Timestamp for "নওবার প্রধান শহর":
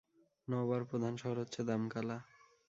0.47-1.37